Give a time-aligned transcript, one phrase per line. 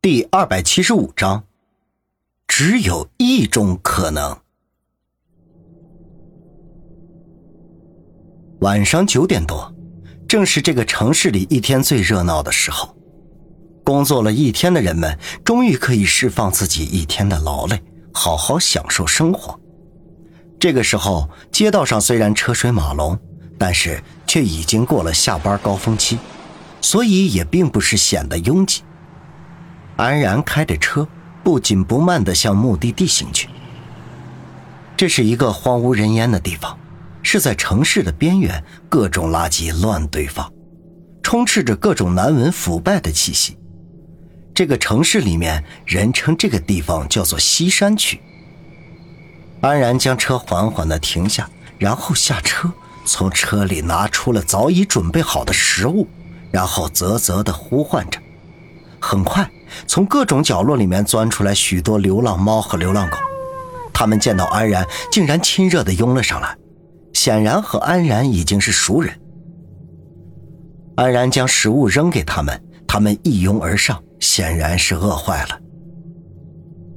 [0.00, 1.42] 第二百七十五章，
[2.46, 4.38] 只有一种可能。
[8.60, 9.74] 晚上九点多，
[10.28, 12.96] 正是这个城市里一天最热闹的时候。
[13.82, 19.58] 工作了一天的人们，终于可以释放自己一天的劳累，好好享受生活。
[20.60, 23.18] 这个时候，街道上虽然车水马龙，
[23.58, 26.20] 但是却已经过了下班高峰期，
[26.80, 28.82] 所以也并不是显得拥挤。
[29.98, 31.06] 安然开着车，
[31.42, 33.48] 不紧不慢地向目的地行去。
[34.96, 36.78] 这是一个荒无人烟的地方，
[37.20, 40.52] 是在城市的边缘，各种垃圾乱堆放，
[41.20, 43.58] 充斥着各种难闻腐败的气息。
[44.54, 48.20] 这个城市里面，人称这个地方叫做西山区。
[49.60, 52.72] 安然将车缓缓地停下，然后下车，
[53.04, 56.06] 从车里拿出了早已准备好的食物，
[56.52, 58.20] 然后啧啧地呼唤着。
[59.00, 59.48] 很快，
[59.86, 63.16] 从各种角落里面钻出来许多流浪猫和流浪狗，
[63.92, 66.56] 他们见到安然，竟然亲热地拥了上来，
[67.12, 69.18] 显然和安然已经是熟人。
[70.96, 75.60] 安然将食物扔给他们，他们一拥而上，显然是饿坏了。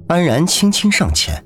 [0.08, 1.44] 安然轻轻上前，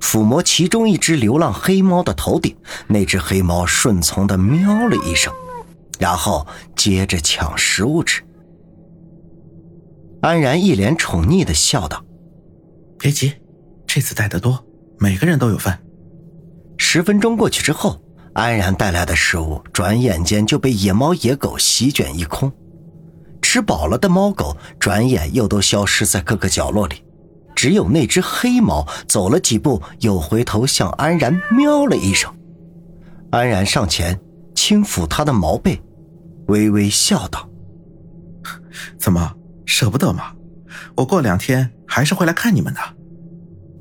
[0.00, 5.32] 抚摸其中一只流浪黑猫的头顶，那只黑猫顺从地喵了一声，
[5.98, 8.22] 然后接着抢食物吃。
[10.24, 12.02] 安然一脸宠溺的笑道
[12.98, 13.34] ：“别急，
[13.86, 14.64] 这次带的多，
[14.98, 15.78] 每个人都有份。”
[16.78, 22.50] 十分钟过去之后，安然带来的食物转眼间就被野猫野狗席卷一空。
[23.42, 27.04] 吃饱了的猫狗转眼又都消失在各个角落里，
[27.54, 32.34] 只有那只黑猫走了几步，又回头向安然喵了一声。
[33.30, 34.18] 安然上前
[34.54, 35.78] 轻抚它的毛背，
[36.46, 37.46] 微微笑道
[38.98, 39.30] ：“怎么？”
[39.74, 40.32] 舍不得嘛？
[40.94, 42.80] 我过两天还是会来看你们的。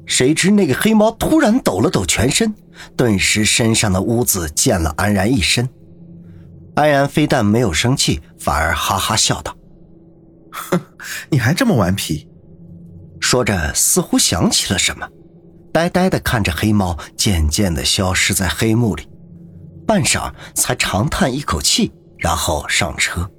[0.07, 2.51] 谁知那个黑猫突然抖了抖全身，
[2.97, 5.69] 顿时身上的污渍溅了安然一身。
[6.73, 9.55] 安然非但没有生气，反而哈哈笑道
[10.51, 10.81] ：“哼，
[11.29, 12.27] 你还这么顽皮。”
[13.21, 15.07] 说着，似乎想起了什么，
[15.71, 19.07] 呆呆的看着黑猫渐渐的消失在黑幕里，
[19.85, 23.29] 半晌才长叹一口气，然后上车。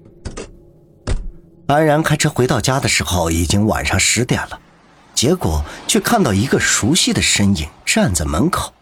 [1.66, 4.60] 安然开车回到家的时候，已经晚上十点了，
[5.14, 8.74] 结果却看到一个熟悉的身影站在门口。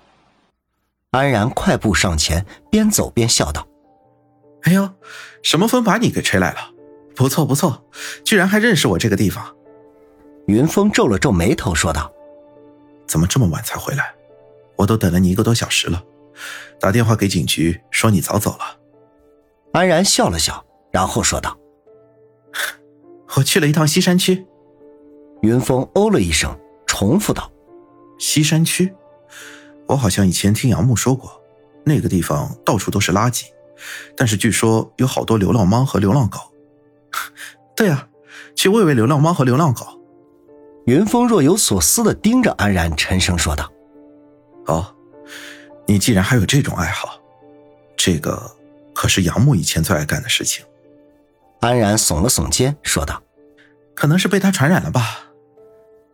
[1.13, 3.67] 安然快步上前，边走边笑道
[4.65, 4.91] ：“哎呦，
[5.43, 6.59] 什么风把你给吹来了？
[7.15, 7.85] 不错不错，
[8.25, 9.55] 居然还认识我这个地方。”
[10.49, 12.11] 云峰皱了皱眉头，说道
[13.07, 14.13] ：“怎么这么晚才回来？
[14.77, 16.03] 我都等了你一个多小时了，
[16.81, 18.79] 打电话给警局说你早走了。”
[19.73, 21.57] 安然笑了笑，然后说道。
[23.37, 24.47] 我去了一趟西山区，
[25.41, 26.55] 云峰哦了一声，
[26.87, 27.51] 重复道
[28.19, 28.93] ：“西山区，
[29.89, 31.41] 我好像以前听杨木说过，
[31.85, 33.45] 那个地方到处都是垃圾，
[34.17, 36.39] 但是据说有好多流浪猫和流浪狗。
[37.75, 38.07] 对啊，
[38.55, 39.87] 去喂喂流浪猫和流浪狗。”
[40.85, 43.73] 云峰若有所思的盯着安然，沉声说道
[44.67, 44.95] ：“哦，
[45.87, 47.21] 你既然还有这种爱好，
[47.97, 48.51] 这个
[48.93, 50.65] 可是杨木以前最爱干的事情。”
[51.63, 53.23] 安然耸了耸肩，说道
[53.95, 55.31] ：“可能是被他传染了吧。”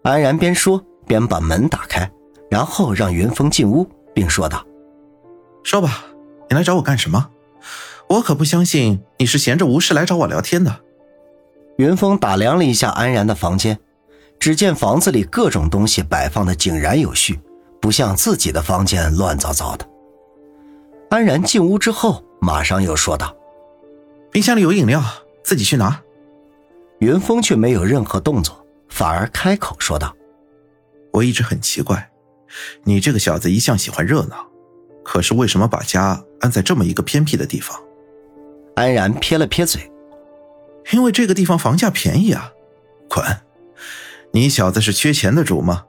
[0.04, 2.10] 安然边说边把门打开，
[2.50, 4.62] 然后让云峰进屋，并说道
[5.64, 6.04] ：“说吧，
[6.50, 7.30] 你来找我干什么？
[8.10, 10.80] 我可不相信你是闲着无事来找我聊天的。”
[11.78, 13.78] 云峰打量了一下安然的房间，
[14.38, 17.40] 只见房子里各种东西摆放的井然有序，
[17.80, 19.88] 不像自己的房间乱糟糟的。
[21.08, 23.34] 安然进屋之后，马上又说道
[24.30, 25.02] ：“冰箱里有饮料。”
[25.42, 26.00] 自己去拿，
[27.00, 30.14] 云峰却没有任何动作，反而开口说道
[31.12, 32.10] ：“我一直很奇怪，
[32.84, 34.46] 你这个小子一向喜欢热闹，
[35.04, 37.78] 可是为什么把家安在这么一个偏僻的地方？”
[38.76, 39.90] 安然撇了撇嘴
[40.92, 42.52] ：“因为这个地方房价便宜啊。”
[43.08, 43.24] 滚！
[44.32, 45.86] 你小子是缺钱的主吗？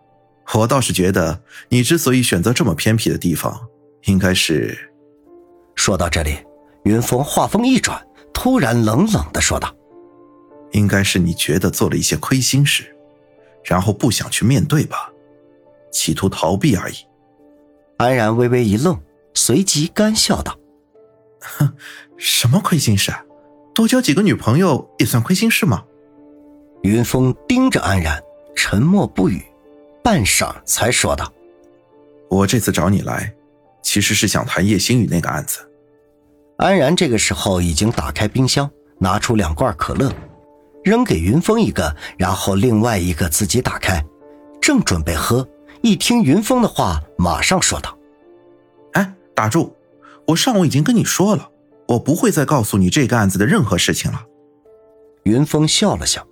[0.53, 3.67] 我倒是觉得你之所以选择这么偏僻的地方，
[4.05, 4.89] 应该是……
[5.75, 6.37] 说到这里，
[6.83, 8.01] 云峰话锋一转。
[8.41, 9.75] 突然冷冷的说道
[10.71, 12.95] ：“应该是你觉得做了一些亏心事，
[13.65, 15.11] 然后不想去面对吧，
[15.91, 16.95] 企图逃避而已。”
[17.99, 18.97] 安然微微一愣，
[19.33, 20.57] 随即干笑道
[21.59, 21.73] ：“哼，
[22.15, 23.11] 什么亏心事？
[23.75, 25.83] 多交几个女朋友也算亏心事吗？”
[26.83, 28.23] 云峰盯着安然，
[28.55, 29.43] 沉默不语，
[30.01, 31.29] 半晌才说道
[32.31, 33.35] ：“我这次找你来，
[33.81, 35.59] 其实是想谈叶星宇那个案子。”
[36.59, 40.11] 安然这个时候已经打开冰箱，拿出两罐可乐，
[40.83, 44.03] 扔给云峰一个，然后另外一个自己打开，
[44.61, 45.47] 正准备喝，
[45.81, 47.97] 一听云峰的话，马上说道
[48.91, 49.73] ：“哎，打住！
[50.27, 51.49] 我上午已经跟你说了，
[51.87, 54.21] 我不会再告诉你这个案子的任何事情了。”
[55.23, 56.27] 云峰笑了笑：“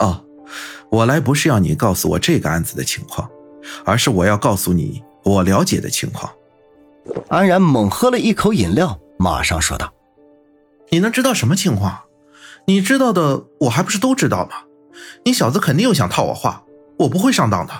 [0.00, 0.24] 哦，
[0.90, 3.30] 我来不是要你告诉我这个案子的情况，
[3.84, 6.28] 而是我要告诉你我了解的情况。”
[7.28, 9.92] 安然猛喝了一口饮料，马上说道
[10.90, 12.02] ：“你能知道什么情况？
[12.66, 14.52] 你知道的，我还不是都知道吗？
[15.24, 16.62] 你小子肯定又想套我话，
[16.98, 17.72] 我不会上当的。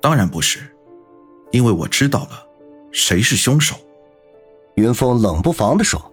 [0.00, 0.60] 当然不是，
[1.52, 2.46] 因为我知道了
[2.90, 3.76] 谁是凶手。”
[4.76, 6.10] 云峰冷不防地说。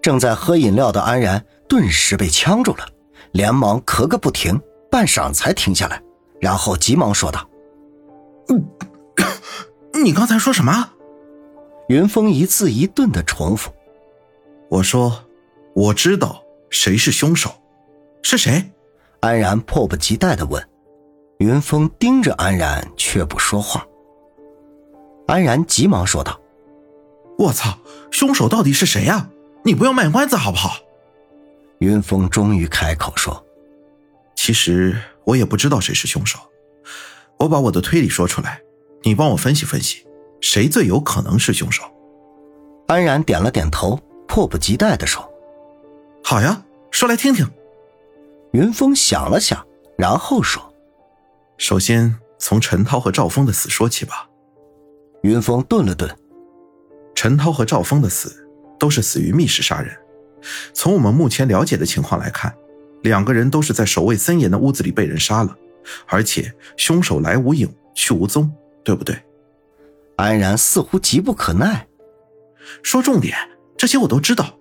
[0.00, 2.86] 正在喝饮料的安然顿时被呛住了，
[3.32, 4.60] 连忙咳个不停，
[4.90, 6.02] 半晌才停下来，
[6.40, 7.48] 然后急忙说道
[8.48, 8.64] ：“嗯。
[10.02, 10.91] ”你刚才说什么？
[11.88, 13.72] 云峰一字一顿的重复。
[14.68, 15.24] 我说，
[15.74, 17.52] 我知道谁是凶手，
[18.22, 18.70] 是谁？
[19.20, 20.66] 安然迫不及待的问。
[21.38, 23.86] 云峰盯着安然，却不说话。
[25.26, 26.40] 安然急忙说道
[27.38, 27.78] ：“我操，
[28.10, 29.28] 凶手到底是谁呀？
[29.64, 30.78] 你不要卖关子好不好？”
[31.80, 33.44] 云峰终于开口说
[34.36, 36.38] ：“其实我也不知道谁是凶手，
[37.38, 38.60] 我把我的推理说出来。”
[39.04, 40.06] 你帮我分析分析，
[40.42, 41.84] 谁最有可能是凶手？
[42.88, 43.98] 安然点了点头，
[44.28, 45.26] 迫不及待的说
[46.22, 47.48] ：“好呀，说来听听。”
[48.52, 49.64] 云峰想了想，
[49.96, 50.62] 然后说
[51.56, 54.28] ：“首先从陈涛和赵峰的死说起吧。”
[55.22, 56.14] 云峰顿了顿，
[57.14, 58.46] 陈涛和赵峰的死
[58.78, 59.96] 都是死于密室杀人。
[60.74, 62.52] 从我们目前了解的情况来看，
[63.02, 65.56] 两个人都是在守卫森严的屋子里被人杀了，
[66.06, 68.52] 而且凶手来无影去无踪。
[68.84, 69.16] 对不对？
[70.16, 71.86] 安然似乎急不可耐，
[72.82, 73.36] 说重点，
[73.76, 74.58] 这些我都知道。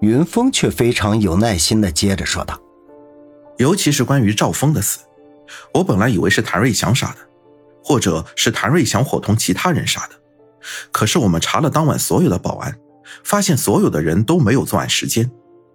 [0.00, 2.58] 云峰却非常有耐心的接着说道
[3.58, 5.00] ：“尤其是关于赵峰的死，
[5.74, 7.16] 我本来以为是谭瑞祥杀的，
[7.84, 10.14] 或者是谭瑞祥伙同其他人杀的。
[10.90, 12.78] 可是我们查了当晚所有的保安，
[13.24, 15.30] 发现所有的人都没有作案时间，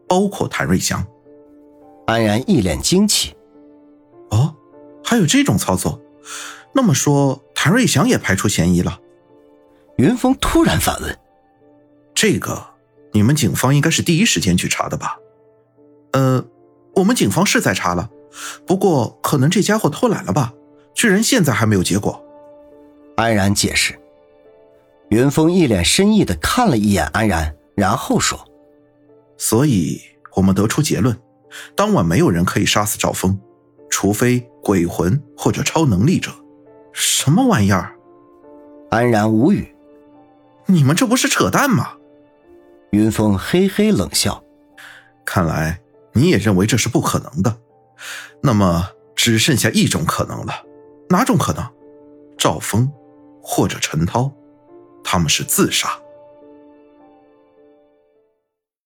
[0.07, 1.05] 包括谭瑞祥。”
[2.07, 3.35] 安然一脸惊奇
[4.31, 4.55] ：“哦，
[5.03, 6.01] 还有这种操作？
[6.75, 8.99] 那么说？”谭瑞祥也排除嫌疑了。
[9.97, 11.17] 云峰突然反问
[12.13, 12.63] ：“这个，
[13.11, 15.17] 你们警方应该是第一时间去查的吧
[16.13, 16.45] ？”“呃，
[16.93, 18.11] 我们警方是在查了，
[18.67, 20.53] 不过可能这家伙偷懒了吧？
[20.93, 22.23] 居然现在还没有结果。”
[23.17, 23.99] 安然解释。
[25.09, 28.47] 云峰一脸深意的看了一眼安然，然后说
[29.39, 29.99] ：“所以
[30.35, 31.17] 我们得出结论，
[31.75, 33.39] 当晚没有人可以杀死赵峰，
[33.89, 36.31] 除非鬼魂或者超能力者。”
[36.95, 37.93] 什么玩意儿？
[38.89, 39.75] 安然无语。
[40.65, 41.91] 你们这不是扯淡吗？
[42.91, 44.41] 云峰嘿嘿冷笑。
[45.25, 45.81] 看来
[46.13, 47.57] 你也认为这是不可能的。
[48.41, 50.53] 那么只剩下一种可能了。
[51.09, 51.69] 哪种可能？
[52.37, 52.89] 赵峰，
[53.41, 54.31] 或者陈涛，
[55.03, 55.89] 他们是自杀。